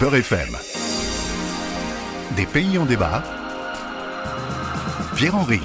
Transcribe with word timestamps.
Beurre 0.00 0.16
FM. 0.16 0.56
Des 2.36 2.46
pays 2.46 2.78
en 2.78 2.84
débat. 2.84 3.22
Pierre-Henri. 5.16 5.60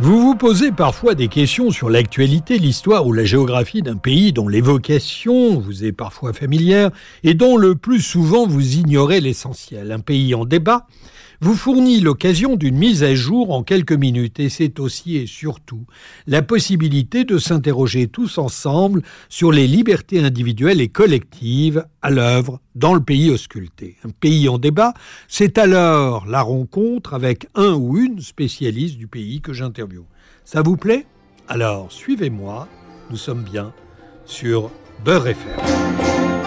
Vous 0.00 0.20
vous 0.20 0.34
posez 0.34 0.72
parfois 0.72 1.14
des 1.14 1.28
questions 1.28 1.70
sur 1.70 1.90
l'actualité, 1.90 2.58
l'histoire 2.58 3.06
ou 3.06 3.12
la 3.12 3.24
géographie 3.24 3.82
d'un 3.82 3.96
pays 3.96 4.32
dont 4.32 4.48
l'évocation 4.48 5.58
vous 5.58 5.84
est 5.84 5.92
parfois 5.92 6.32
familière 6.32 6.90
et 7.22 7.34
dont 7.34 7.56
le 7.56 7.74
plus 7.74 8.00
souvent 8.00 8.46
vous 8.46 8.76
ignorez 8.76 9.20
l'essentiel. 9.20 9.92
Un 9.92 10.00
pays 10.00 10.34
en 10.34 10.44
débat 10.44 10.86
vous 11.40 11.54
fournit 11.54 12.00
l'occasion 12.00 12.56
d'une 12.56 12.76
mise 12.76 13.02
à 13.02 13.14
jour 13.14 13.52
en 13.52 13.62
quelques 13.62 13.92
minutes 13.92 14.40
et 14.40 14.48
c'est 14.48 14.80
aussi 14.80 15.16
et 15.16 15.26
surtout 15.26 15.86
la 16.26 16.42
possibilité 16.42 17.24
de 17.24 17.38
s'interroger 17.38 18.08
tous 18.08 18.38
ensemble 18.38 19.02
sur 19.28 19.52
les 19.52 19.68
libertés 19.68 20.18
individuelles 20.20 20.80
et 20.80 20.88
collectives 20.88 21.84
à 22.02 22.10
l'œuvre 22.10 22.60
dans 22.74 22.94
le 22.94 23.00
pays 23.00 23.30
ausculté. 23.30 23.96
Un 24.04 24.10
pays 24.10 24.48
en 24.48 24.58
débat, 24.58 24.94
c'est 25.28 25.58
alors 25.58 26.26
la 26.26 26.42
rencontre 26.42 27.14
avec 27.14 27.46
un 27.54 27.74
ou 27.74 27.96
une 27.98 28.20
spécialiste 28.20 28.96
du 28.96 29.06
pays 29.06 29.40
que 29.40 29.52
j'interviewe. 29.52 30.06
Ça 30.44 30.62
vous 30.62 30.76
plaît? 30.76 31.06
Alors 31.46 31.92
suivez-moi, 31.92 32.68
nous 33.10 33.16
sommes 33.16 33.42
bien 33.42 33.72
sur 34.26 34.70
Beurre 35.04 35.28
FM. 35.28 36.37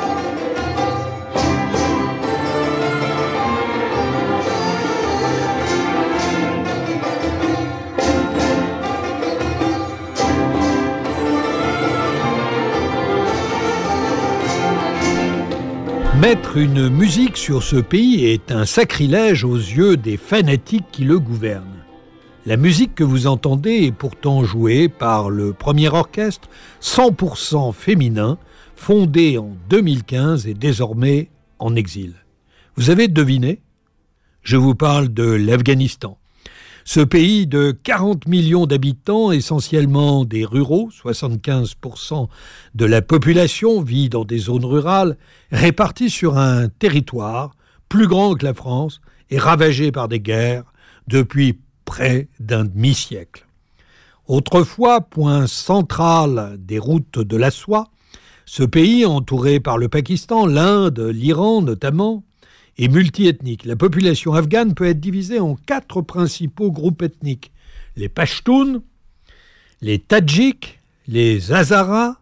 Mettre 16.32 16.56
une 16.56 16.88
musique 16.88 17.36
sur 17.36 17.62
ce 17.62 17.76
pays 17.76 18.24
est 18.24 18.54
un 18.54 18.64
sacrilège 18.64 19.44
aux 19.44 19.58
yeux 19.58 19.98
des 19.98 20.16
fanatiques 20.16 20.86
qui 20.90 21.04
le 21.04 21.20
gouvernent. 21.20 21.84
La 22.46 22.56
musique 22.56 22.96
que 22.96 23.04
vous 23.04 23.28
entendez 23.28 23.84
est 23.84 23.92
pourtant 23.92 24.46
jouée 24.46 24.88
par 24.88 25.30
le 25.30 25.52
premier 25.52 25.90
orchestre 25.90 26.48
100% 26.82 27.74
féminin, 27.74 28.38
fondé 28.78 29.38
en 29.38 29.58
2015 29.70 30.48
et 30.48 30.54
désormais 30.54 31.28
en 31.60 31.76
exil. 31.76 32.14
Vous 32.78 32.90
avez 32.90 33.10
deviné? 33.10 33.60
Je 34.42 34.56
vous 34.56 34.74
parle 34.74 35.10
de 35.10 35.26
l'Afghanistan. 35.26 36.18
Ce 36.84 37.00
pays 37.00 37.48
de 37.48 37.72
40 37.72 38.28
millions 38.28 38.66
d'habitants, 38.66 39.32
essentiellement 39.32 40.26
des 40.26 40.46
ruraux, 40.46 40.90
75% 40.92 42.28
de 42.76 42.86
la 42.86 43.02
population 43.02 43.82
vit 43.82 44.10
dans 44.10 44.26
des 44.26 44.40
zones 44.40 44.66
rurales, 44.66 45.18
réparties 45.52 46.10
sur 46.10 46.38
un 46.38 46.70
territoire 46.70 47.56
plus 47.90 48.08
grand 48.08 48.36
que 48.36 48.46
la 48.46 48.54
France 48.54 49.02
et 49.30 49.38
ravagé 49.38 49.92
par 49.92 50.08
des 50.08 50.20
guerres 50.20 50.64
depuis 51.08 51.60
près 51.86 52.30
d'un 52.40 52.66
demi-siècle. 52.66 53.46
Autrefois 54.28 55.02
point 55.02 55.46
central 55.48 56.58
des 56.60 56.80
routes 56.80 57.20
de 57.20 57.38
la 57.38 57.52
soie, 57.52 57.90
ce 58.46 58.64
pays, 58.64 59.06
entouré 59.06 59.60
par 59.60 59.78
le 59.78 59.88
Pakistan, 59.88 60.46
l'Inde, 60.46 61.00
l'Iran 61.00 61.62
notamment, 61.62 62.24
et 62.82 62.88
multiethnique. 62.88 63.66
La 63.66 63.76
population 63.76 64.34
afghane 64.34 64.74
peut 64.74 64.88
être 64.88 65.00
divisée 65.00 65.40
en 65.40 65.56
quatre 65.56 66.02
principaux 66.02 66.72
groupes 66.72 67.04
ethniques. 67.04 67.52
Les 67.96 68.10
Pashtuns, 68.10 68.82
les 69.82 70.00
Tadjiks, 70.00 70.80
les 71.08 71.52
Hazaras 71.52 72.16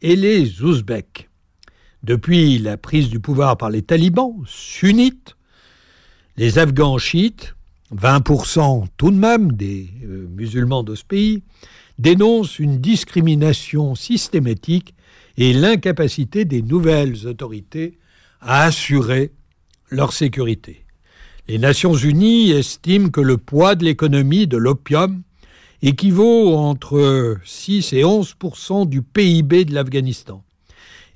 et 0.00 0.16
les 0.16 0.62
Ouzbeks. 0.62 1.28
Depuis 2.02 2.58
la 2.58 2.78
prise 2.78 3.10
du 3.10 3.20
pouvoir 3.20 3.58
par 3.58 3.68
les 3.68 3.82
talibans 3.82 4.42
sunnites, 4.46 5.36
les 6.38 6.58
Afghans 6.58 6.96
chiites, 6.96 7.54
20% 7.94 8.86
tout 8.96 9.10
de 9.10 9.16
même 9.16 9.52
des 9.52 9.90
euh, 10.02 10.26
musulmans 10.34 10.82
de 10.82 10.94
ce 10.94 11.04
pays, 11.04 11.42
dénoncent 11.98 12.58
une 12.58 12.78
discrimination 12.78 13.94
systématique 13.94 14.94
et 15.36 15.52
l'incapacité 15.52 16.46
des 16.46 16.62
nouvelles 16.62 17.26
autorités 17.26 17.98
à 18.40 18.62
assurer 18.62 19.32
leur 19.90 20.12
sécurité. 20.12 20.84
Les 21.48 21.58
Nations 21.58 21.94
Unies 21.94 22.50
estiment 22.50 23.10
que 23.10 23.20
le 23.20 23.36
poids 23.36 23.74
de 23.74 23.84
l'économie 23.84 24.46
de 24.46 24.56
l'opium 24.56 25.22
équivaut 25.82 26.56
entre 26.56 27.36
6 27.44 27.92
et 27.92 28.04
11 28.04 28.34
du 28.86 29.02
PIB 29.02 29.64
de 29.64 29.74
l'Afghanistan 29.74 30.42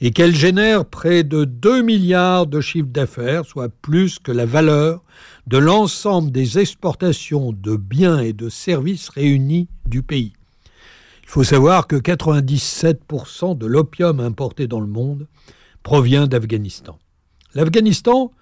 et 0.00 0.12
qu'elle 0.12 0.34
génère 0.34 0.86
près 0.86 1.24
de 1.24 1.44
2 1.44 1.82
milliards 1.82 2.46
de 2.46 2.60
chiffres 2.60 2.88
d'affaires, 2.88 3.44
soit 3.44 3.68
plus 3.68 4.18
que 4.18 4.32
la 4.32 4.46
valeur 4.46 5.02
de 5.46 5.58
l'ensemble 5.58 6.30
des 6.30 6.58
exportations 6.58 7.52
de 7.52 7.76
biens 7.76 8.20
et 8.20 8.32
de 8.32 8.48
services 8.48 9.08
réunis 9.10 9.68
du 9.86 10.02
pays. 10.02 10.32
Il 11.22 11.28
faut 11.28 11.44
savoir 11.44 11.86
que 11.86 11.96
97% 11.96 13.56
de 13.58 13.66
l'opium 13.66 14.20
importé 14.20 14.66
dans 14.66 14.80
le 14.80 14.86
monde 14.86 15.26
provient 15.82 16.26
d'Afghanistan. 16.26 16.98
L'Afghanistan 17.54 18.32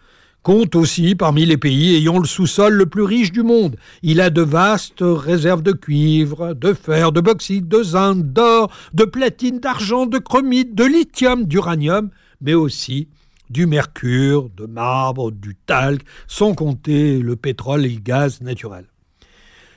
compte 0.49 0.77
aussi 0.77 1.15
parmi 1.15 1.45
les 1.45 1.59
pays 1.59 1.95
ayant 1.95 2.19
le 2.19 2.25
sous-sol 2.25 2.73
le 2.73 2.87
plus 2.87 3.03
riche 3.03 3.33
du 3.33 3.43
monde. 3.43 3.77
Il 4.03 4.19
a 4.19 4.31
de 4.31 4.41
vastes 4.41 5.05
réserves 5.05 5.61
de 5.61 5.73
cuivre, 5.73 6.55
de 6.55 6.73
fer, 6.73 7.13
de 7.13 7.21
bauxite, 7.21 7.69
de 7.69 7.83
zinc, 7.83 8.33
d'or, 8.33 8.73
de 8.95 9.05
platine, 9.05 9.61
d'argent, 9.61 10.07
de 10.07 10.17
chromite, 10.17 10.75
de 10.75 10.85
lithium, 10.85 11.45
d'uranium, 11.45 12.09
mais 12.41 12.55
aussi 12.55 13.09
du 13.51 13.67
mercure, 13.67 14.49
de 14.57 14.65
marbre, 14.65 15.33
du 15.33 15.55
talc, 15.55 16.01
sans 16.27 16.55
compter 16.55 17.19
le 17.19 17.37
pétrole 17.37 17.85
et 17.85 17.91
le 17.91 18.01
gaz 18.01 18.41
naturel. 18.41 18.87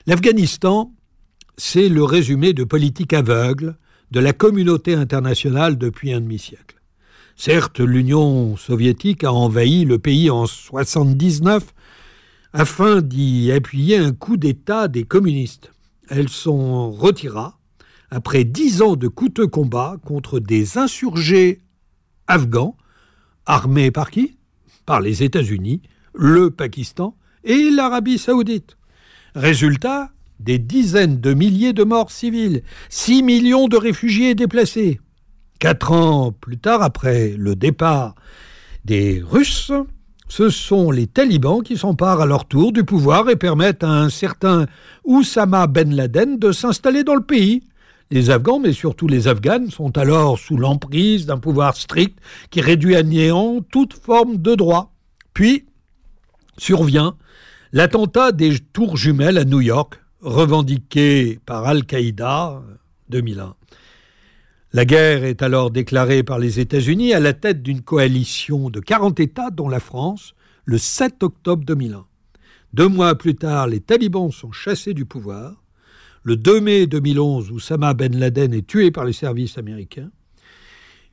L'Afghanistan, 0.07 0.93
c'est 1.57 1.89
le 1.89 2.05
résumé 2.05 2.53
de 2.53 2.63
politique 2.63 3.11
aveugle 3.11 3.75
de 4.11 4.21
la 4.21 4.31
communauté 4.31 4.93
internationale 4.93 5.77
depuis 5.77 6.13
un 6.13 6.21
demi-siècle. 6.21 6.80
Certes, 7.43 7.79
l'Union 7.79 8.55
soviétique 8.55 9.23
a 9.23 9.33
envahi 9.33 9.83
le 9.83 9.97
pays 9.97 10.29
en 10.29 10.43
1979 10.43 11.73
afin 12.53 13.01
d'y 13.01 13.51
appuyer 13.51 13.97
un 13.97 14.11
coup 14.11 14.37
d'État 14.37 14.87
des 14.87 15.05
communistes. 15.05 15.71
Elle 16.07 16.29
s'en 16.29 16.91
retira 16.91 17.57
après 18.11 18.43
dix 18.43 18.83
ans 18.83 18.95
de 18.95 19.07
coûteux 19.07 19.47
combats 19.47 19.97
contre 20.05 20.37
des 20.37 20.77
insurgés 20.77 21.61
afghans, 22.27 22.77
armés 23.47 23.89
par 23.89 24.11
qui? 24.11 24.37
Par 24.85 25.01
les 25.01 25.23
États-Unis, 25.23 25.81
le 26.13 26.51
Pakistan 26.51 27.17
et 27.43 27.71
l'Arabie 27.71 28.19
saoudite. 28.19 28.77
Résultat, 29.33 30.11
des 30.39 30.59
dizaines 30.59 31.19
de 31.19 31.33
milliers 31.33 31.73
de 31.73 31.85
morts 31.85 32.11
civiles, 32.11 32.61
6 32.89 33.23
millions 33.23 33.67
de 33.67 33.77
réfugiés 33.77 34.35
déplacés. 34.35 34.99
Quatre 35.61 35.91
ans 35.91 36.31
plus 36.31 36.57
tard, 36.57 36.81
après 36.81 37.35
le 37.37 37.55
départ 37.55 38.15
des 38.83 39.21
Russes, 39.23 39.71
ce 40.27 40.49
sont 40.49 40.89
les 40.89 41.05
talibans 41.05 41.61
qui 41.61 41.77
s'emparent 41.77 42.19
à 42.19 42.25
leur 42.25 42.45
tour 42.45 42.71
du 42.71 42.83
pouvoir 42.83 43.29
et 43.29 43.35
permettent 43.35 43.83
à 43.83 43.91
un 43.91 44.09
certain 44.09 44.65
Oussama 45.03 45.67
Ben 45.67 45.95
Laden 45.95 46.39
de 46.39 46.51
s'installer 46.51 47.03
dans 47.03 47.13
le 47.13 47.21
pays. 47.21 47.61
Les 48.09 48.31
Afghans, 48.31 48.57
mais 48.57 48.73
surtout 48.73 49.05
les 49.05 49.27
Afghanes, 49.27 49.69
sont 49.69 49.95
alors 49.99 50.39
sous 50.39 50.57
l'emprise 50.57 51.27
d'un 51.27 51.37
pouvoir 51.37 51.75
strict 51.75 52.17
qui 52.49 52.59
réduit 52.59 52.95
à 52.95 53.03
néant 53.03 53.59
toute 53.61 53.93
forme 53.93 54.37
de 54.37 54.55
droit. 54.55 54.91
Puis 55.35 55.67
survient 56.57 57.17
l'attentat 57.71 58.31
des 58.31 58.57
tours 58.57 58.97
jumelles 58.97 59.37
à 59.37 59.45
New 59.45 59.61
York, 59.61 60.01
revendiqué 60.21 61.39
par 61.45 61.67
Al-Qaïda 61.67 62.63
2001. 63.09 63.53
La 64.73 64.85
guerre 64.85 65.25
est 65.25 65.41
alors 65.41 65.69
déclarée 65.69 66.23
par 66.23 66.39
les 66.39 66.61
États-Unis 66.61 67.13
à 67.13 67.19
la 67.19 67.33
tête 67.33 67.61
d'une 67.61 67.81
coalition 67.81 68.69
de 68.69 68.79
40 68.79 69.19
États, 69.19 69.51
dont 69.51 69.67
la 69.67 69.81
France, 69.81 70.33
le 70.63 70.77
7 70.77 71.23
octobre 71.23 71.65
2001. 71.65 72.05
Deux 72.71 72.87
mois 72.87 73.15
plus 73.15 73.35
tard, 73.35 73.67
les 73.67 73.81
talibans 73.81 74.31
sont 74.31 74.53
chassés 74.53 74.93
du 74.93 75.03
pouvoir. 75.03 75.61
Le 76.23 76.37
2 76.37 76.61
mai 76.61 76.87
2011, 76.87 77.51
Oussama 77.51 77.93
Ben 77.93 78.17
Laden 78.17 78.53
est 78.53 78.65
tué 78.65 78.91
par 78.91 79.03
les 79.03 79.11
services 79.11 79.57
américains. 79.57 80.09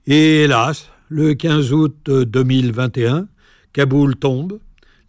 Et 0.06 0.44
hélas, 0.44 0.88
le 1.08 1.34
15 1.34 1.72
août 1.72 2.08
2021, 2.08 3.26
Kaboul 3.72 4.14
tombe. 4.14 4.60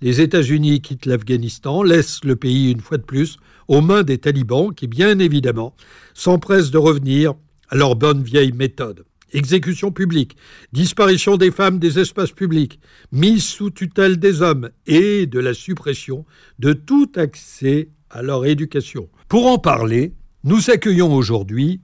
Les 0.01 0.21
États-Unis 0.21 0.81
quittent 0.81 1.05
l'Afghanistan, 1.05 1.83
laissent 1.83 2.23
le 2.23 2.35
pays 2.35 2.71
une 2.71 2.81
fois 2.81 2.97
de 2.97 3.03
plus 3.03 3.37
aux 3.67 3.81
mains 3.81 4.01
des 4.01 4.17
talibans 4.17 4.73
qui, 4.73 4.87
bien 4.87 5.19
évidemment, 5.19 5.75
s'empressent 6.15 6.71
de 6.71 6.79
revenir 6.79 7.35
à 7.69 7.75
leur 7.75 7.95
bonne 7.95 8.23
vieille 8.23 8.51
méthode. 8.51 9.05
Exécution 9.31 9.91
publique, 9.91 10.35
disparition 10.73 11.37
des 11.37 11.51
femmes 11.51 11.77
des 11.77 11.99
espaces 11.99 12.31
publics, 12.31 12.79
mise 13.11 13.43
sous 13.43 13.69
tutelle 13.69 14.17
des 14.17 14.41
hommes 14.41 14.69
et 14.87 15.27
de 15.27 15.39
la 15.39 15.53
suppression 15.53 16.25
de 16.57 16.73
tout 16.73 17.11
accès 17.15 17.89
à 18.09 18.23
leur 18.23 18.45
éducation. 18.45 19.07
Pour 19.27 19.45
en 19.45 19.59
parler, 19.59 20.13
nous 20.43 20.71
accueillons 20.71 21.13
aujourd'hui 21.13 21.79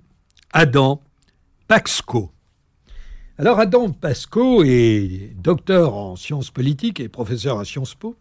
Adam 0.54 1.04
Paxco. 1.68 2.32
Alors 3.38 3.60
Adam 3.60 3.90
Pasco 3.92 4.64
est 4.64 5.34
docteur 5.36 5.94
en 5.94 6.16
sciences 6.16 6.52
politiques 6.52 7.02
et 7.02 7.10
professeur 7.10 7.60
à 7.60 7.66
Sciences 7.66 7.94
Po 7.94 8.16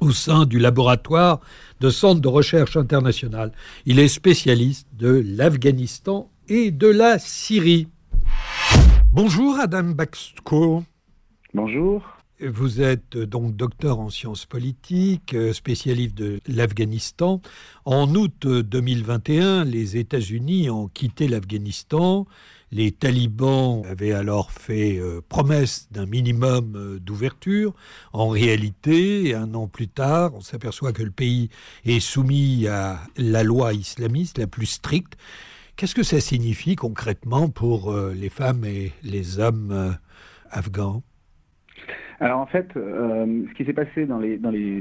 au 0.00 0.10
sein 0.10 0.46
du 0.46 0.58
laboratoire 0.58 1.40
de 1.80 1.90
Centre 1.90 2.20
de 2.20 2.28
recherche 2.28 2.76
international. 2.76 3.52
Il 3.84 3.98
est 3.98 4.08
spécialiste 4.08 4.88
de 4.94 5.22
l'Afghanistan 5.24 6.31
et 6.48 6.70
de 6.70 6.88
la 6.88 7.18
Syrie. 7.18 7.88
Bonjour 9.12 9.58
Adam 9.58 9.92
Pasco. 9.94 10.82
Bonjour. 11.54 12.02
Vous 12.40 12.80
êtes 12.80 13.16
donc 13.16 13.54
docteur 13.54 14.00
en 14.00 14.10
sciences 14.10 14.46
politiques, 14.46 15.36
spécialiste 15.52 16.14
de 16.16 16.40
l'Afghanistan. 16.48 17.40
En 17.84 18.12
août 18.16 18.46
2021, 18.46 19.64
les 19.64 19.96
États-Unis 19.96 20.68
ont 20.68 20.88
quitté 20.88 21.28
l'Afghanistan. 21.28 22.26
Les 22.72 22.90
talibans 22.90 23.82
avaient 23.86 24.12
alors 24.12 24.50
fait 24.50 24.98
euh, 24.98 25.20
promesse 25.28 25.88
d'un 25.90 26.06
minimum 26.06 26.72
euh, 26.74 26.98
d'ouverture. 26.98 27.74
En 28.14 28.28
réalité, 28.28 29.34
un 29.34 29.52
an 29.54 29.68
plus 29.68 29.88
tard, 29.88 30.32
on 30.34 30.40
s'aperçoit 30.40 30.94
que 30.94 31.02
le 31.02 31.10
pays 31.10 31.50
est 31.84 32.00
soumis 32.00 32.66
à 32.66 32.98
la 33.18 33.42
loi 33.42 33.74
islamiste 33.74 34.38
la 34.38 34.46
plus 34.46 34.66
stricte. 34.66 35.18
Qu'est-ce 35.82 35.96
que 35.96 36.04
ça 36.04 36.20
signifie 36.20 36.76
concrètement 36.76 37.48
pour 37.48 37.90
euh, 37.90 38.12
les 38.14 38.28
femmes 38.28 38.64
et 38.64 38.92
les 39.02 39.40
hommes 39.40 39.96
afghans? 40.48 41.02
Alors 42.20 42.38
en 42.38 42.46
fait, 42.46 42.68
ce 42.74 43.54
qui 43.54 43.64
s'est 43.64 43.72
passé 43.72 44.06
dans 44.06 44.20
les, 44.20 44.38
dans 44.38 44.52
les 44.52 44.80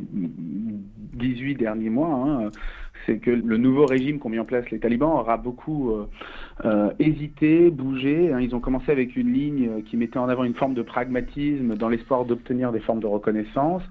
18 1.14 1.56
derniers 1.56 1.90
mois, 1.90 2.14
hein, 2.14 2.52
c'est 3.06 3.18
que 3.18 3.32
le 3.32 3.58
nouveau 3.58 3.86
régime 3.86 4.20
qu'ont 4.20 4.30
mis 4.30 4.40
en 4.40 4.46
place 4.46 4.70
les 4.70 4.80
talibans 4.80 5.12
aura 5.12 5.38
beaucoup 5.38 5.92
euh, 5.92 6.08
euh, 6.66 6.92
hésité, 7.00 7.70
bougé. 7.70 8.32
Hein. 8.32 8.42
Ils 8.42 8.56
ont 8.56 8.60
commencé 8.60 8.92
avec 8.92 9.16
une 9.16 9.34
ligne 9.34 9.70
euh, 9.70 9.82
qui 9.82 9.98
mettait 9.98 10.20
en 10.20 10.30
avant 10.30 10.44
une 10.44 10.56
forme 10.56 10.74
de 10.74 10.82
pragmatisme 10.82 11.76
dans 11.76 11.90
l'espoir 11.90 12.26
d'obtenir 12.26 12.72
des 12.72 12.80
formes 12.80 13.00
de 13.00 13.08
reconnaissance. 13.08 13.84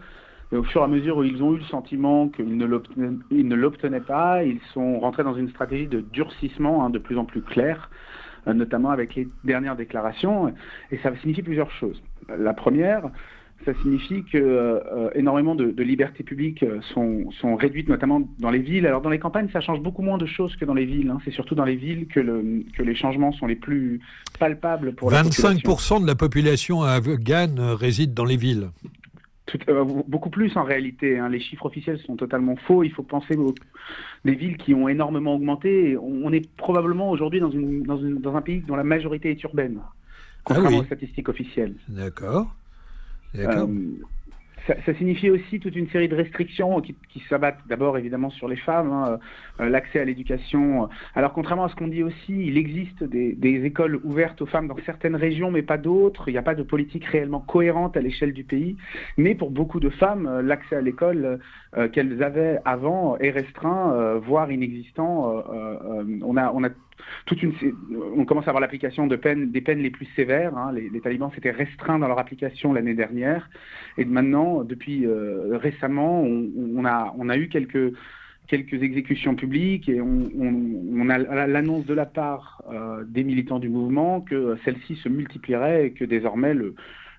Et 0.53 0.57
au 0.57 0.63
fur 0.65 0.81
et 0.81 0.85
à 0.85 0.89
mesure 0.89 1.19
où 1.19 1.25
ils 1.25 1.43
ont 1.43 1.55
eu 1.55 1.59
le 1.59 1.65
sentiment 1.65 2.29
qu'ils 2.29 2.57
ne 2.57 3.55
l'obtenaient 3.55 4.01
pas, 4.01 4.43
ils 4.45 4.61
sont 4.75 4.99
rentrés 4.99 5.23
dans 5.23 5.35
une 5.35 5.49
stratégie 5.51 5.87
de 5.87 6.01
durcissement 6.01 6.85
hein, 6.85 6.91
de 6.91 6.99
plus 6.99 7.19
en 7.19 7.25
plus 7.25 7.43
claire, 7.43 7.89
notamment 8.47 8.91
avec 8.91 9.15
les 9.15 9.29
dernières 9.45 9.77
déclarations. 9.77 10.53
Et 10.91 10.99
ça 10.99 11.17
signifie 11.19 11.43
plusieurs 11.43 11.71
choses. 11.71 12.03
La 12.37 12.53
première, 12.53 13.11
ça 13.65 13.73
signifie 13.83 14.25
que 14.25 14.39
euh, 14.39 15.11
énormément 15.15 15.55
de, 15.55 15.75
libertés 15.83 16.23
publiques 16.23 16.63
euh, 16.63 16.81
sont, 16.95 17.57
réduites, 17.57 17.89
notamment 17.89 18.23
dans 18.39 18.51
les 18.51 18.59
villes. 18.59 18.87
Alors 18.87 19.03
dans 19.03 19.11
les 19.11 19.19
campagnes, 19.19 19.49
ça 19.53 19.61
change 19.61 19.81
beaucoup 19.81 20.03
moins 20.03 20.19
de 20.19 20.27
choses 20.27 20.57
que 20.57 20.65
dans 20.65 20.75
les 20.75 20.87
villes. 20.87 21.11
Hein. 21.11 21.19
C'est 21.25 21.31
surtout 21.31 21.55
dans 21.55 21.65
les 21.65 21.77
villes 21.77 22.07
que, 22.07 22.21
le, 22.21 22.65
que, 22.77 22.83
les 22.83 22.95
changements 22.95 23.33
sont 23.33 23.47
les 23.47 23.57
plus 23.57 24.01
palpables 24.39 24.95
pour 24.95 25.13
25% 25.13 26.03
de 26.03 26.07
la 26.07 26.15
population 26.15 26.83
afghane 26.83 27.61
réside 27.61 28.15
dans 28.15 28.25
les 28.25 28.37
villes. 28.37 28.69
Euh, 29.69 29.85
beaucoup 29.85 30.31
plus 30.31 30.57
en 30.57 30.65
réalité. 30.65 31.19
Hein. 31.19 31.29
Les 31.29 31.41
chiffres 31.41 31.67
officiels 31.67 31.99
sont 32.01 32.17
totalement 32.17 32.57
faux. 32.57 32.83
Il 32.83 32.93
faut 32.93 33.03
penser 33.03 33.37
aux 33.37 33.55
des 34.25 34.35
villes 34.35 34.57
qui 34.57 34.75
ont 34.75 34.89
énormément 34.89 35.35
augmenté. 35.35 35.97
On, 35.97 36.33
est 36.33 36.49
probablement 36.57 37.11
aujourd'hui 37.11 37.41
dans, 37.41 37.51
une, 37.51 37.83
dans, 37.83 37.99
dans, 37.99 38.37
un 38.37 38.43
pays 38.43 38.61
dont 38.61 38.77
la 38.77 38.85
majorité 38.85 39.31
est 39.31 39.43
urbaine, 39.43 39.79
ah 39.81 39.93
contrairement 40.45 40.79
aux 40.79 40.85
statistiques 40.85 41.29
officielles. 41.29 41.75
D'accord. 41.89 42.55
Euh, 43.37 43.67
ça, 44.67 44.75
ça, 44.85 44.95
signifie 44.95 45.31
aussi 45.31 45.61
toute 45.61 45.77
une 45.77 45.89
série 45.91 46.09
de 46.09 46.15
restrictions 46.15 46.81
qui, 46.81 46.95
qui 47.09 47.21
s'abattent 47.29 47.61
d'abord 47.67 47.99
évidemment 47.99 48.31
sur 48.31 48.49
les 48.49 48.57
femmes, 48.57 48.93
hein, 48.93 49.19
euh, 49.61 49.69
l'accès 49.69 50.01
à 50.01 50.05
l'éducation. 50.05 50.89
Alors 51.15 51.33
contrairement 51.33 51.65
à 51.65 51.69
ce 51.69 51.75
qu'on 51.75 51.89
dit 51.89 52.03
aussi, 52.03 52.47
il 52.47 52.59
existe 52.59 53.03
des, 53.05 53.33
des, 53.35 53.65
écoles 53.65 54.01
ouvertes 54.05 54.41
aux 54.43 54.47
femmes 54.47 54.69
dans 54.69 54.77
certaines 54.85 55.17
régions, 55.17 55.51
mais 55.51 55.63
pas 55.63 55.79
d'autres. 55.79 56.29
Il 56.29 56.33
n'y 56.33 56.39
a 56.39 56.43
pas 56.43 56.55
de 56.55 56.63
politique 56.63 57.05
réellement 57.05 57.41
cohérente 57.41 57.97
à 57.97 58.01
l'échelle 58.01 58.33
du 58.33 58.45
pays. 58.45 58.77
Mais 59.17 59.35
pour 59.35 59.51
beaucoup 59.51 59.81
de 59.81 59.91
femmes, 59.91 60.27
euh, 60.27 60.43
l'accès 60.43 60.77
à 60.77 60.81
l'école 60.81 61.39
qu'elles 61.93 62.21
avaient 62.21 62.59
avant 62.65 63.17
est 63.19 63.31
restreint, 63.31 64.17
voire 64.17 64.51
inexistant. 64.51 65.41
on 66.23 66.37
a, 66.37 66.53
on 66.53 66.65
a 66.65 66.69
toute 67.27 67.43
une, 67.43 67.53
on 68.17 68.25
commence 68.25 68.47
à 68.47 68.51
avoir 68.51 68.61
l'application 68.61 69.07
des 69.07 69.17
peines 69.17 69.51
les 69.53 69.91
plus 69.91 70.07
sévères. 70.17 70.57
Hein. 70.57 70.73
Les, 70.73 71.01
talibans 71.01 71.31
s'étaient 71.33 71.51
restreints 71.51 71.99
dans 71.99 72.09
leur 72.09 72.19
application 72.19 72.73
l'année 72.73 72.95
dernière, 72.95 73.49
et 73.99 74.05
maintenant, 74.05 74.65
depuis 74.65 75.07
euh, 75.07 75.57
récemment, 75.57 76.23
on, 76.23 76.85
a, 76.85 77.37
eu 77.37 77.49
quelques 77.49 77.93
exécutions 78.51 79.35
publiques 79.35 79.89
et 79.89 80.01
on, 80.01 81.09
a 81.09 81.47
l'annonce 81.47 81.87
de 81.87 81.95
la 81.95 82.07
part 82.07 82.63
euh, 82.71 83.05
des 83.07 83.25
militants 83.25 83.59
du 83.59 83.69
mouvement 83.69 84.21
que 84.21 84.57
celle-ci 84.65 84.97
se 84.97 85.09
multiplierait 85.09 85.87
et 85.87 85.93
que 85.93 86.05
désormais 86.05 86.55
le, 86.55 86.75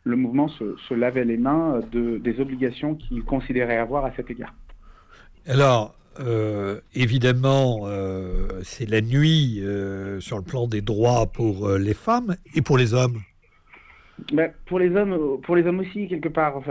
mouvement 0.05 0.47
se, 0.47 0.93
lavait 0.93 1.25
les 1.25 1.37
mains 1.37 1.81
de, 1.91 2.17
des 2.17 2.39
obligations 2.39 2.95
qu'il 2.95 3.23
considérait 3.23 3.77
avoir 3.77 4.05
à 4.05 4.11
cet 4.15 4.29
égard. 4.29 4.53
Alors, 5.47 5.95
euh, 6.19 6.81
évidemment, 6.93 7.83
euh, 7.85 8.47
c'est 8.63 8.89
la 8.89 9.01
nuit 9.01 9.61
euh, 9.61 10.19
sur 10.19 10.37
le 10.37 10.43
plan 10.43 10.67
des 10.67 10.81
droits 10.81 11.27
pour 11.27 11.69
les 11.69 11.93
femmes 11.93 12.35
et 12.53 12.61
pour 12.61 12.77
les 12.77 12.93
hommes. 12.93 13.19
Ben, 14.33 14.51
pour 14.65 14.77
les 14.77 14.95
hommes, 14.95 15.39
pour 15.41 15.55
les 15.55 15.65
hommes 15.65 15.79
aussi 15.79 16.07
quelque 16.07 16.29
part. 16.29 16.61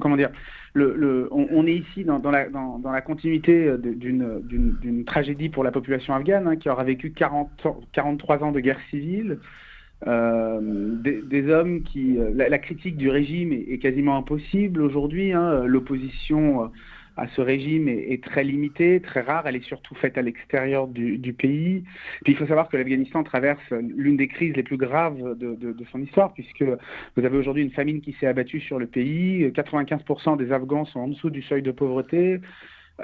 comment 0.00 0.16
dire 0.16 0.30
on, 0.74 1.66
est 1.66 1.74
ici 1.74 2.04
dans, 2.04 2.18
la, 2.30 2.48
dans, 2.48 2.80
la, 2.84 3.00
continuité 3.00 3.72
d'une 3.78 5.04
tragédie 5.04 5.48
pour 5.48 5.64
la 5.64 5.72
population 5.72 6.14
afghane 6.14 6.46
hein, 6.46 6.56
qui 6.56 6.68
aura 6.68 6.84
vécu 6.84 7.10
40, 7.12 7.50
43 7.92 8.42
ans 8.44 8.52
de 8.52 8.60
guerre 8.60 8.78
civile. 8.90 9.38
des, 10.04 11.50
hommes 11.50 11.82
qui 11.82 12.18
la, 12.34 12.58
critique 12.58 12.96
du 12.96 13.10
régime 13.10 13.52
est, 13.52 13.78
quasiment 13.78 14.16
impossible 14.16 14.82
aujourd'hui. 14.82 15.32
Hein, 15.32 15.64
L'opposition 15.66 16.70
à 17.18 17.26
ce 17.34 17.40
régime 17.40 17.88
est, 17.88 18.22
très 18.22 18.44
limitée, 18.44 19.00
très 19.00 19.20
rare. 19.20 19.46
Elle 19.46 19.56
est 19.56 19.64
surtout 19.64 19.94
faite 19.96 20.16
à 20.16 20.22
l'extérieur 20.22 20.86
du, 20.86 21.32
pays. 21.32 21.84
Puis 22.24 22.32
il 22.32 22.36
faut 22.36 22.46
savoir 22.46 22.68
que 22.68 22.76
l'Afghanistan 22.76 23.22
traverse 23.22 23.62
l'une 23.70 24.16
des 24.16 24.28
crises 24.28 24.54
les 24.56 24.62
plus 24.62 24.76
graves 24.76 25.36
de, 25.36 25.54
de 25.54 25.84
son 25.90 26.00
histoire, 26.00 26.32
puisque 26.32 26.64
vous 27.16 27.24
avez 27.24 27.36
aujourd'hui 27.36 27.64
une 27.64 27.72
famine 27.72 28.00
qui 28.00 28.16
s'est 28.18 28.26
abattue 28.26 28.60
sur 28.60 28.78
le 28.78 28.86
pays. 28.86 29.46
95% 29.48 30.36
des 30.36 30.52
Afghans 30.52 30.84
sont 30.86 31.00
en 31.00 31.08
dessous 31.08 31.30
du 31.30 31.42
seuil 31.42 31.62
de 31.62 31.72
pauvreté. 31.72 32.40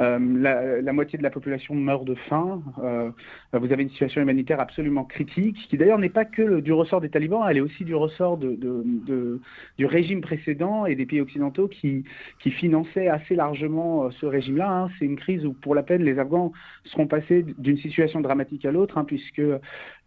Euh, 0.01 0.83
la, 0.83 0.93
moitié 0.93 1.17
de 1.19 1.23
la 1.23 1.31
population 1.31 1.73
meurt 1.75 2.05
de 2.05 2.17
faim. 2.17 2.63
Euh, 2.83 3.11
vous 3.53 3.73
avez 3.73 3.85
une 3.85 3.91
situation 3.91 4.21
humanitaire 4.21 4.59
absolument 4.59 5.05
critique, 5.05 5.57
qui 5.69 5.77
d'ailleurs 5.77 6.01
n'est 6.01 6.09
pas 6.09 6.25
que 6.25 6.59
du 6.59 6.73
ressort 6.73 7.01
des 7.01 7.11
talibans, 7.11 7.47
elle 7.49 7.59
est 7.59 7.61
aussi 7.61 7.85
du 7.85 7.95
ressort 7.95 8.37
du 8.37 9.87
régime 9.87 10.21
précédent 10.21 10.87
et 10.87 10.97
des 10.97 11.07
pays 11.07 11.21
occidentaux 11.21 11.69
qui, 11.69 12.05
finançaient 12.41 13.09
assez 13.09 13.37
largement 13.37 14.05
euh, 14.05 14.11
ce 14.21 14.27
régime-là. 14.27 14.71
Hein. 14.71 14.89
C'est 14.99 15.05
une 15.05 15.17
crise 15.17 15.47
où, 15.47 15.53
pour 15.53 15.77
la 15.77 15.85
peine, 15.85 16.03
les 16.03 16.19
Afghans 16.19 16.53
seront 16.85 17.07
passés 17.07 17.45
d'une 17.59 17.79
situation 17.79 18.21
dramatique 18.21 18.65
à 18.65 18.73
l'autre, 18.73 18.99
hein, 18.99 19.05
puisque 19.05 19.43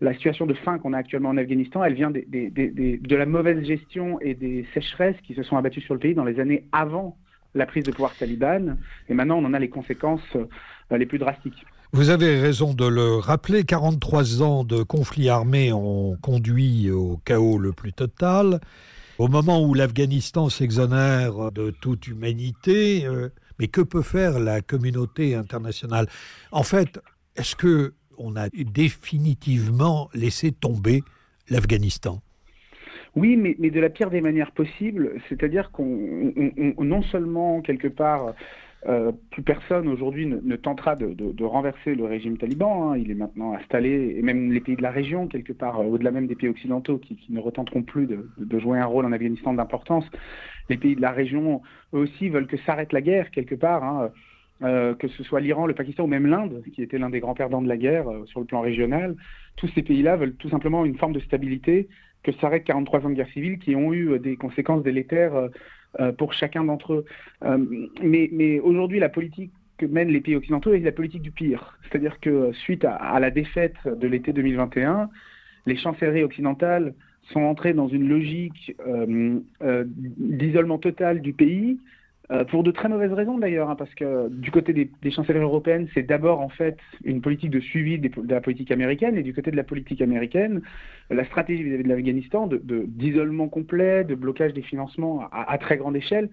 la 0.01 0.13
situation 0.13 0.45
de 0.45 0.53
faim 0.53 0.79
qu'on 0.79 0.93
a 0.93 0.97
actuellement 0.97 1.29
en 1.29 1.37
Afghanistan, 1.37 1.83
elle 1.83 1.93
vient 1.93 2.11
de 2.11 3.15
la 3.15 3.25
mauvaise 3.25 3.63
gestion 3.65 4.19
et 4.19 4.33
des 4.33 4.65
sécheresses 4.73 5.19
qui 5.23 5.33
se 5.33 5.43
sont 5.43 5.55
abattues 5.55 5.81
sur 5.81 5.93
le 5.93 5.99
pays 5.99 6.13
dans 6.13 6.25
les 6.25 6.39
années 6.39 6.65
avant 6.73 7.17
la 7.57 7.65
prise 7.65 7.83
de 7.83 7.91
pouvoir 7.91 8.15
talibane. 8.15 8.77
Et 9.09 9.13
maintenant, 9.13 9.37
on 9.37 9.45
en 9.45 9.53
a 9.53 9.59
les 9.59 9.69
conséquences 9.69 10.21
euh, 10.35 10.97
les 10.97 11.05
plus 11.05 11.19
drastiques. 11.19 11.65
Vous 11.93 12.09
avez 12.09 12.39
raison 12.39 12.73
de 12.73 12.85
le 12.85 13.15
rappeler, 13.15 13.63
43 13.63 14.41
ans 14.41 14.63
de 14.63 14.83
conflits 14.83 15.29
armés 15.29 15.71
ont 15.71 16.17
conduit 16.21 16.91
au 16.91 17.17
chaos 17.23 17.57
le 17.57 17.71
plus 17.71 17.93
total. 17.93 18.59
Au 19.17 19.27
moment 19.27 19.63
où 19.63 19.73
l'Afghanistan 19.73 20.49
s'exonère 20.49 21.51
de 21.51 21.71
toute 21.71 22.07
humanité, 22.07 23.05
euh, 23.05 23.29
mais 23.57 23.67
que 23.67 23.81
peut 23.81 24.03
faire 24.03 24.39
la 24.39 24.61
communauté 24.61 25.33
internationale? 25.33 26.07
En 26.51 26.63
fait, 26.63 26.99
est-ce 27.35 27.55
que 27.55 27.93
on 28.17 28.35
a 28.35 28.49
définitivement 28.49 30.09
laissé 30.13 30.51
tomber 30.51 31.03
l'Afghanistan? 31.49 32.21
Oui, 33.17 33.35
mais, 33.35 33.69
de 33.69 33.79
la 33.79 33.89
pire 33.89 34.09
des 34.09 34.21
manières 34.21 34.51
possibles, 34.51 35.13
c'est-à-dire 35.27 35.71
qu'on 35.71 36.33
non 36.77 37.01
seulement 37.01 37.61
quelque 37.61 37.87
part 37.87 38.33
euh, 38.87 39.11
plus 39.31 39.41
personne 39.41 39.87
aujourd'hui 39.87 40.27
ne, 40.27 40.55
tentera 40.55 40.95
de, 40.95 41.43
renverser 41.43 41.95
le 41.95 42.05
régime 42.05 42.37
taliban. 42.37 42.91
Hein. 42.91 42.97
Il 42.97 43.09
est 43.09 43.15
maintenant 43.15 43.53
installé, 43.53 44.15
et 44.17 44.21
même 44.21 44.51
les 44.51 44.61
pays 44.61 44.75
de 44.75 44.83
la 44.83 44.91
région, 44.91 45.27
quelque 45.27 45.51
part, 45.51 45.79
euh, 45.79 45.85
au-delà 45.85 46.11
même 46.11 46.27
des 46.27 46.35
pays 46.35 46.49
occidentaux, 46.49 46.99
qui, 46.99 47.17
ne 47.29 47.39
retenteront 47.39 47.81
plus 47.81 48.05
de, 48.05 48.59
jouer 48.59 48.77
un 48.77 48.85
rôle 48.85 49.05
en 49.05 49.11
Afghanistan 49.11 49.51
d'importance. 49.53 50.05
Les 50.69 50.77
pays 50.77 50.95
de 50.95 51.01
la 51.01 51.11
région, 51.11 51.61
eux 51.95 51.99
aussi, 51.99 52.29
veulent 52.29 52.47
que 52.47 52.57
s'arrête 52.57 52.93
la 52.93 53.01
guerre, 53.01 53.31
quelque 53.31 53.55
part. 53.55 53.83
Hein. 53.83 54.11
Euh, 54.63 54.95
que 54.95 55.07
ce 55.07 55.23
soit 55.23 55.39
l'Iran, 55.39 55.67
le 55.67 55.75
Pakistan 55.75 56.05
ou 56.05 56.07
même 56.07 56.25
l'Inde, 56.25 56.63
qui 56.73 56.81
était 56.81 56.97
l'un 56.97 57.11
des 57.11 57.19
grands 57.19 57.35
perdants 57.35 57.61
de 57.61 57.67
la 57.67 57.77
guerre 57.77 58.05
sur 58.25 58.39
le 58.39 58.47
plan 58.47 58.61
régional, 58.61 59.15
tous 59.55 59.67
ces 59.75 59.83
pays-là 59.83 60.15
veulent 60.15 60.33
tout 60.33 60.49
simplement 60.49 60.83
une 60.83 60.97
forme 60.97 61.13
de 61.13 61.19
stabilité, 61.19 61.87
que 62.23 62.31
s'arrêtent 62.33 62.65
43 62.65 63.05
ans 63.05 63.09
de 63.09 63.15
guerre 63.15 63.29
civile 63.29 63.59
qui 63.59 63.75
ont 63.75 63.93
eu 63.93 64.11
euh, 64.11 64.19
des 64.19 64.35
conséquences 64.35 64.83
délétères 64.83 65.49
pour 66.19 66.33
chacun 66.33 66.63
d'entre 66.63 66.93
eux. 66.93 67.05
mais, 68.03 68.59
aujourd'hui, 68.59 68.99
la 68.99 69.09
politique 69.09 69.51
que 69.77 69.85
mènent 69.87 70.09
les 70.09 70.21
pays 70.21 70.35
occidentaux 70.35 70.73
est 70.73 70.79
la 70.79 70.91
politique 70.91 71.23
du 71.23 71.31
pire. 71.31 71.79
C'est-à-dire 71.83 72.19
que 72.19 72.51
suite 72.53 72.85
à, 72.85 73.19
la 73.19 73.31
défaite 73.31 73.75
de 73.85 74.07
l'été 74.07 74.31
2021, 74.31 75.09
les 75.65 75.75
chancelleries 75.75 76.23
occidentales 76.23 76.93
sont 77.31 77.41
entrés 77.41 77.73
dans 77.73 77.87
une 77.87 78.07
logique 78.07 78.75
d'isolement 79.59 80.77
total 80.77 81.21
du 81.21 81.33
pays, 81.33 81.79
euh, 82.29 82.43
pour 82.43 82.63
de 82.63 82.71
très 82.71 82.89
mauvaises 82.89 83.13
raisons 83.13 83.37
d'ailleurs, 83.37 83.69
hein, 83.69 83.75
parce 83.77 83.93
que 83.95 84.27
du 84.29 84.51
côté 84.51 84.73
des, 84.73 84.91
des 85.01 85.11
chancelleries 85.11 85.45
européennes, 85.45 85.87
c'est 85.93 86.03
d'abord 86.03 86.41
en 86.41 86.49
fait 86.49 86.77
une 87.05 87.21
politique 87.21 87.51
de 87.51 87.61
suivi 87.61 87.99
de 87.99 88.11
la 88.27 88.41
politique 88.41 88.69
américaine, 88.69 89.15
et 89.17 89.23
du 89.23 89.33
côté 89.33 89.49
de 89.49 89.55
la 89.55 89.63
politique 89.63 90.01
américaine, 90.01 90.61
la 91.09 91.23
stratégie 91.23 91.63
vis-à-vis 91.63 91.83
de 91.83 91.87
l'Afghanistan 91.87 92.49
d'isolement 92.61 93.45
de, 93.45 93.49
complet, 93.49 94.03
de 94.03 94.13
blocage 94.13 94.53
des 94.53 94.61
financements 94.61 95.29
à, 95.31 95.57
très 95.57 95.77
grande 95.77 95.95
échelle, 95.95 96.29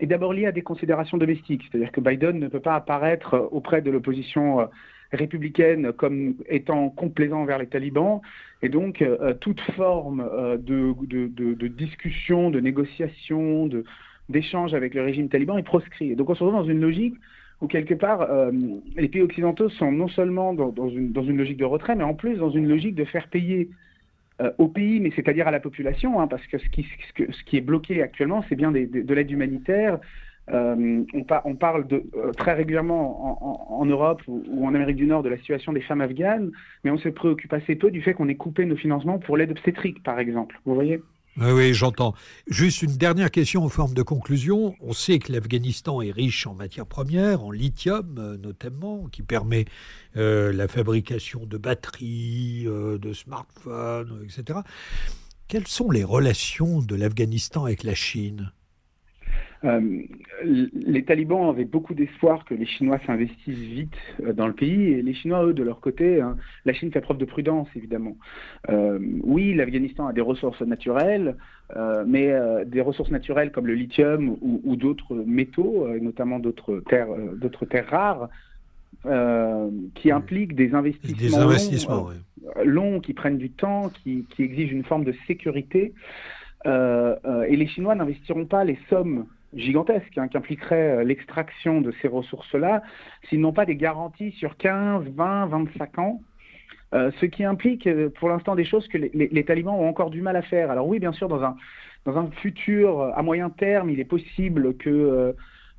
est 0.00 0.06
d'abord 0.06 0.32
liée 0.32 0.46
à 0.46 0.52
des 0.52 0.62
considérations 0.62 1.18
domestiques. 1.18 1.62
C'est-à-dire 1.70 1.92
que 1.92 2.00
Biden 2.00 2.38
ne 2.38 2.48
peut 2.48 2.60
pas 2.60 2.74
apparaître 2.74 3.48
auprès 3.52 3.82
de 3.82 3.90
l'opposition 3.90 4.60
euh, 4.60 4.66
républicaine 5.12 5.92
comme 5.92 6.36
étant 6.48 6.88
complaisant 6.88 7.42
envers 7.42 7.58
les 7.58 7.66
talibans. 7.66 8.22
Et 8.62 8.70
donc, 8.70 9.02
euh, 9.02 9.34
toute 9.34 9.60
forme 9.76 10.26
de, 10.58 10.94
de, 11.06 11.54
de, 11.54 11.68
discussion, 11.68 12.50
de 12.50 12.60
négociation, 12.60 13.66
de, 13.66 13.84
d'échange 14.28 14.74
avec 14.74 14.94
le 14.94 15.02
régime 15.02 15.28
taliban 15.28 15.58
est 15.58 15.62
proscrit. 15.62 16.16
Donc 16.16 16.30
on 16.30 16.34
se 16.34 16.42
retrouve 16.42 16.60
dans 16.60 16.68
une 16.68 16.80
logique 16.80 17.14
où 17.60 17.66
quelque 17.66 17.94
part 17.94 18.22
euh, 18.22 18.50
les 18.96 19.08
pays 19.08 19.22
occidentaux 19.22 19.68
sont 19.68 19.92
non 19.92 20.08
seulement 20.08 20.54
dans, 20.54 20.88
une, 20.88 21.12
dans, 21.12 21.22
une, 21.22 21.36
logique 21.36 21.56
de 21.56 21.64
retrait, 21.64 21.94
mais 21.94 22.04
en 22.04 22.14
plus 22.14 22.36
dans 22.36 22.50
une 22.50 22.68
logique 22.68 22.94
de 22.94 23.04
faire 23.04 23.28
payer 23.28 23.70
euh, 24.40 24.50
au 24.58 24.68
pays, 24.68 25.00
mais 25.00 25.12
c'est-à-dire 25.14 25.46
à 25.46 25.50
la 25.50 25.60
population, 25.60 26.20
hein, 26.20 26.26
parce 26.26 26.44
que 26.46 26.58
ce 26.58 26.68
qui, 26.68 26.86
ce, 27.16 27.44
qui, 27.44 27.56
est 27.56 27.60
bloqué 27.60 28.02
actuellement, 28.02 28.44
c'est 28.48 28.56
bien 28.56 28.72
de 28.72 29.14
l'aide 29.14 29.30
humanitaire. 29.30 29.98
Euh, 30.50 31.04
on, 31.14 31.24
on, 31.44 31.54
parle 31.54 31.86
de, 31.86 32.04
très 32.36 32.52
régulièrement 32.52 33.40
en, 33.42 33.80
en 33.80 33.86
Europe 33.86 34.20
ou, 34.28 34.42
ou, 34.48 34.66
en 34.66 34.74
Amérique 34.74 34.96
du 34.96 35.06
Nord 35.06 35.22
de 35.22 35.30
la 35.30 35.38
situation 35.38 35.72
des 35.72 35.80
femmes 35.80 36.02
afghanes, 36.02 36.50
mais 36.82 36.90
on 36.90 36.98
se 36.98 37.08
préoccupe 37.08 37.52
assez 37.52 37.76
peu 37.76 37.90
du 37.90 38.02
fait 38.02 38.12
qu'on 38.12 38.28
ait 38.28 38.34
coupé 38.34 38.66
nos 38.66 38.76
financements 38.76 39.18
pour 39.18 39.38
l'aide 39.38 39.52
obstétrique, 39.52 40.02
par 40.02 40.18
exemple. 40.18 40.60
Vous 40.66 40.74
voyez? 40.74 41.00
Oui, 41.36 41.74
j'entends. 41.74 42.14
Juste 42.46 42.82
une 42.82 42.96
dernière 42.96 43.30
question 43.30 43.64
en 43.64 43.68
forme 43.68 43.92
de 43.92 44.02
conclusion. 44.02 44.76
On 44.80 44.92
sait 44.92 45.18
que 45.18 45.32
l'Afghanistan 45.32 46.00
est 46.00 46.12
riche 46.12 46.46
en 46.46 46.54
matières 46.54 46.86
premières, 46.86 47.42
en 47.42 47.50
lithium 47.50 48.16
euh, 48.18 48.36
notamment, 48.36 49.08
qui 49.08 49.22
permet 49.22 49.64
euh, 50.16 50.52
la 50.52 50.68
fabrication 50.68 51.44
de 51.44 51.58
batteries, 51.58 52.64
euh, 52.66 52.98
de 52.98 53.12
smartphones, 53.12 54.24
etc. 54.24 54.60
Quelles 55.48 55.66
sont 55.66 55.90
les 55.90 56.04
relations 56.04 56.80
de 56.80 56.94
l'Afghanistan 56.94 57.64
avec 57.64 57.82
la 57.82 57.94
Chine? 57.94 58.52
Euh, 59.64 60.02
les 60.44 61.04
talibans 61.04 61.48
avaient 61.48 61.64
beaucoup 61.64 61.94
d'espoir 61.94 62.44
que 62.44 62.54
les 62.54 62.66
Chinois 62.66 62.98
s'investissent 63.06 63.54
vite 63.54 63.94
euh, 64.22 64.32
dans 64.32 64.46
le 64.46 64.52
pays 64.52 64.92
et 64.92 65.02
les 65.02 65.14
Chinois, 65.14 65.46
eux, 65.46 65.54
de 65.54 65.62
leur 65.62 65.80
côté, 65.80 66.20
hein, 66.20 66.36
la 66.64 66.72
Chine 66.74 66.92
fait 66.92 67.00
preuve 67.00 67.18
de 67.18 67.24
prudence, 67.24 67.68
évidemment. 67.74 68.16
Euh, 68.68 68.98
oui, 69.22 69.54
l'Afghanistan 69.54 70.06
a 70.06 70.12
des 70.12 70.20
ressources 70.20 70.60
naturelles, 70.62 71.36
mais 72.06 72.30
des 72.66 72.82
ressources 72.82 73.10
naturelles 73.10 73.50
comme 73.50 73.66
le 73.66 73.74
lithium 73.74 74.36
ou, 74.40 74.76
d'autres 74.76 75.14
métaux, 75.14 75.88
notamment 76.00 76.38
d'autres 76.38 76.82
terres, 76.88 77.08
d'autres 77.36 77.64
terres 77.64 77.88
rares, 77.88 78.28
qui 79.94 80.10
impliquent 80.10 80.54
des 80.54 80.74
investissements, 80.74 82.10
longs, 82.64 83.00
qui 83.00 83.14
prennent 83.14 83.38
du 83.38 83.50
temps, 83.50 83.90
qui, 84.02 84.26
qui, 84.30 84.42
exigent 84.42 84.72
une 84.72 84.84
forme 84.84 85.04
de 85.04 85.14
sécurité. 85.26 85.94
et 86.66 87.56
les 87.56 87.66
Chinois 87.66 87.94
n'investiront 87.94 88.46
pas 88.46 88.62
les 88.64 88.78
sommes 88.88 89.26
gigantesque 89.54 90.16
hein, 90.18 90.28
qui 90.28 90.36
impliquerait 90.36 90.98
euh, 90.98 91.04
l'extraction 91.04 91.80
de 91.80 91.92
ces 92.02 92.08
ressources-là, 92.08 92.82
s'ils 93.28 93.40
n'ont 93.40 93.52
pas 93.52 93.66
des 93.66 93.76
garanties 93.76 94.32
sur 94.32 94.56
15, 94.56 95.08
20, 95.14 95.46
25 95.46 95.98
ans, 95.98 96.22
euh, 96.94 97.10
ce 97.20 97.26
qui 97.26 97.44
implique 97.44 97.86
euh, 97.86 98.10
pour 98.10 98.28
l'instant 98.28 98.54
des 98.54 98.64
choses 98.64 98.86
que 98.88 98.98
les, 98.98 99.44
talibans 99.44 99.74
ont 99.74 99.88
encore 99.88 100.10
du 100.10 100.22
mal 100.22 100.36
à 100.36 100.42
faire. 100.42 100.70
Alors 100.70 100.86
oui, 100.86 100.98
bien 100.98 101.12
sûr, 101.12 101.28
dans 101.28 101.42
un, 101.42 101.56
dans 102.04 102.16
un 102.16 102.30
futur 102.42 103.00
à 103.16 103.22
moyen 103.22 103.50
terme, 103.50 103.90
il 103.90 104.00
est 104.00 104.04
possible 104.04 104.76
que 104.76 105.34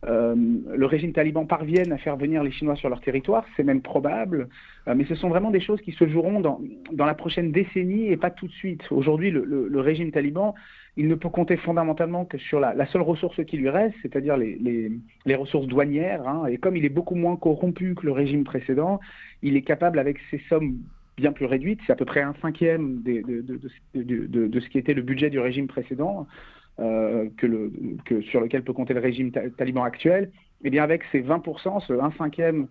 le 0.07 0.85
régime 0.85 1.13
taliban 1.13 1.45
parvienne 1.45 1.91
à 1.91 1.97
faire 1.97 2.17
venir 2.17 2.43
les 2.43 2.51
Chinois 2.51 2.75
sur 2.75 2.89
leur 2.89 3.01
territoire, 3.01 3.45
c'est 3.55 3.63
même 3.63 3.81
probable, 3.81 4.49
mais 4.93 5.05
ce 5.05 5.15
sont 5.15 5.29
vraiment 5.29 5.51
des 5.51 5.59
choses 5.59 5.81
qui 5.81 5.91
se 5.93 6.07
joueront 6.07 6.39
dans, 6.39 6.59
la 6.97 7.13
prochaine 7.15 7.51
décennie 7.51 8.07
et 8.07 8.17
pas 8.17 8.29
tout 8.29 8.47
de 8.47 8.51
suite. 8.51 8.83
Aujourd'hui, 8.91 9.31
le, 9.31 9.79
régime 9.79 10.11
taliban 10.11 10.53
il 10.97 11.07
ne 11.07 11.15
peut 11.15 11.29
compter 11.29 11.57
fondamentalement 11.57 12.25
que 12.25 12.37
sur 12.37 12.59
la, 12.59 12.85
seule 12.87 13.01
ressource 13.01 13.43
qui 13.45 13.57
lui 13.57 13.69
reste, 13.69 13.95
c'est-à-dire 14.01 14.37
les, 14.37 15.35
ressources 15.35 15.67
douanières. 15.67 16.27
Hein. 16.27 16.45
et 16.47 16.57
comme 16.57 16.77
il 16.77 16.85
est 16.85 16.89
beaucoup 16.89 17.15
moins 17.15 17.35
corrompu 17.35 17.95
que 17.95 18.05
le 18.05 18.11
régime 18.11 18.43
précédent, 18.43 18.99
il 19.41 19.55
est 19.55 19.61
capable, 19.61 19.99
avec 19.99 20.17
ces 20.31 20.39
sommes 20.49 20.77
bien 21.17 21.31
plus 21.31 21.45
réduites, 21.45 21.79
c'est 21.85 21.93
à 21.93 21.95
peu 21.95 22.05
près 22.05 22.21
un 22.21 22.33
cinquième 22.41 23.01
de, 23.03 24.59
ce 24.59 24.69
qui 24.69 24.77
était 24.77 24.93
le 24.93 25.01
budget 25.01 25.29
du 25.29 25.39
régime 25.39 25.67
précédent, 25.67 26.21
euh, 26.21 26.64
que 26.77 27.45
le, 27.45 27.71
que 28.05 28.21
sur 28.21 28.41
lequel 28.41 28.63
peut 28.63 28.73
compter 28.73 28.93
le 28.93 28.99
régime 28.99 29.31
taliban 29.31 29.83
actuel, 29.83 30.31
eh 30.63 30.69
bien 30.69 30.83
avec 30.83 31.03
ces 31.11 31.21
20%, 31.21 31.85
ce 31.85 31.93
1 31.93 32.11
cinquième 32.17 32.67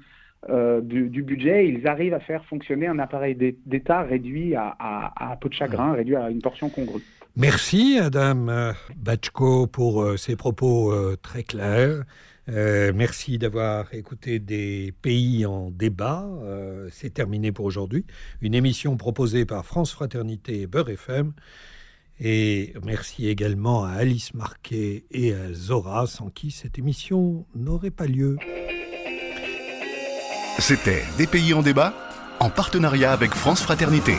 euh, 0.50 0.80
du, 0.82 1.22
budget, 1.22 1.68
ils 1.68 1.86
arrivent 1.86 2.12
à 2.12 2.20
faire 2.20 2.44
fonctionner 2.44 2.86
un 2.86 2.98
appareil 2.98 3.34
d'État 3.64 4.02
réduit 4.02 4.54
à, 4.54 4.76
à, 4.78 5.32
à, 5.32 5.36
peu 5.36 5.48
de 5.48 5.54
chagrin, 5.54 5.94
réduit 5.94 6.16
à 6.16 6.28
une 6.28 6.42
portion 6.42 6.68
congrue. 6.68 7.02
Merci 7.36 7.98
Adam 7.98 8.72
Bachko 8.96 9.66
pour 9.66 10.02
euh, 10.02 10.16
ces 10.16 10.36
propos 10.36 10.92
euh, 10.92 11.16
très 11.20 11.42
clairs. 11.42 12.04
Euh, 12.50 12.92
merci 12.94 13.38
d'avoir 13.38 13.92
écouté 13.94 14.38
des 14.38 14.92
pays 15.00 15.46
en 15.46 15.70
débat. 15.70 16.26
Euh, 16.42 16.88
C'est 16.92 17.14
terminé 17.14 17.50
pour 17.52 17.64
aujourd'hui. 17.64 18.04
Une 18.42 18.54
émission 18.54 18.96
proposée 18.96 19.46
par 19.46 19.64
France 19.64 19.92
Fraternité 19.92 20.60
et 20.60 20.66
Beurre 20.66 20.90
FM. 20.90 21.32
Et 22.20 22.74
merci 22.84 23.28
également 23.28 23.84
à 23.84 23.90
Alice 23.92 24.34
Marquet 24.34 25.04
et 25.10 25.34
à 25.34 25.52
Zora, 25.52 26.06
sans 26.06 26.30
qui 26.30 26.50
cette 26.50 26.78
émission 26.78 27.46
n'aurait 27.54 27.90
pas 27.90 28.06
lieu. 28.06 28.38
C'était 30.58 31.02
Des 31.18 31.26
pays 31.26 31.52
en 31.54 31.62
débat 31.62 31.92
en 32.40 32.50
partenariat 32.50 33.12
avec 33.12 33.32
France 33.34 33.62
Fraternité. 33.62 34.14